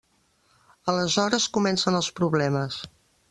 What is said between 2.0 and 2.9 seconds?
problemes.